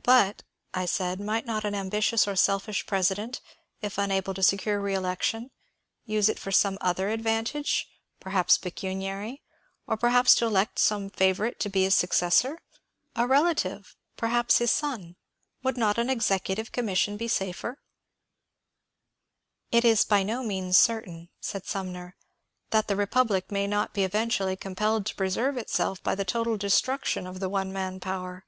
[0.00, 0.42] '^ But,"
[0.74, 3.40] I said, ^* might not an ambitious or selfish presi dent,
[3.80, 5.52] if unable to secure reelection,
[6.04, 7.88] use it for some other ad NEW FRENCH CONSTITUTION
[8.20, 9.42] 267 vantage, perhaps pecuniary,
[9.86, 12.58] or perhaps to elect some favour ite to be his successor,—
[13.14, 15.14] a relative, perhaps his son I
[15.62, 17.78] Would not an executive commission be safer?"
[19.12, 22.16] *' It is by no means certain," said Sumner,
[22.68, 26.24] ^' that the re public may not be eventually compelled to preserve itself by the
[26.24, 28.44] total destruction of the one man power.